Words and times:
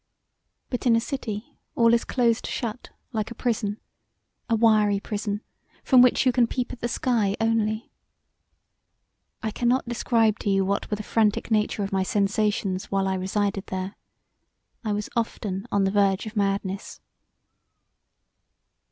But 0.71 0.87
in 0.87 0.95
a 0.95 0.99
city 0.99 1.59
all 1.75 1.93
is 1.93 2.05
closed 2.05 2.47
shut 2.47 2.89
like 3.13 3.29
a 3.29 3.35
prison, 3.35 3.79
a 4.49 4.55
wiry 4.55 4.99
prison 4.99 5.41
from 5.83 6.01
which 6.01 6.25
you 6.25 6.31
can 6.31 6.47
peep 6.47 6.73
at 6.73 6.79
the 6.79 6.87
sky 6.87 7.35
only. 7.39 7.91
I 9.43 9.51
can 9.51 9.67
not 9.67 9.87
describe 9.87 10.39
to 10.39 10.49
you 10.49 10.65
what 10.65 10.89
were 10.89 10.97
the 10.97 11.03
frantic 11.03 11.51
nature 11.51 11.83
of 11.83 11.91
my 11.91 12.01
sensations 12.01 12.85
while 12.89 13.07
I 13.07 13.13
resided 13.13 13.67
there; 13.67 13.95
I 14.83 14.91
was 14.91 15.07
often 15.15 15.67
on 15.71 15.83
the 15.83 15.91
verge 15.91 16.25
of 16.25 16.35
madness. 16.35 16.99